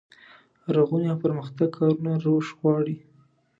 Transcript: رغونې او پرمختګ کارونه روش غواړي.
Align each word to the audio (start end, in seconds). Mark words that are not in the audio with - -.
رغونې 0.75 1.07
او 1.11 1.21
پرمختګ 1.23 1.69
کارونه 1.77 2.11
روش 2.25 2.47
غواړي. 2.59 2.97